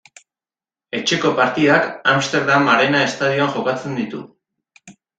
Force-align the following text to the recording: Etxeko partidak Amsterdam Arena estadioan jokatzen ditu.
Etxeko 0.99 1.33
partidak 1.41 1.87
Amsterdam 2.15 2.75
Arena 2.79 3.05
estadioan 3.13 3.55
jokatzen 3.61 3.99
ditu. 4.03 4.27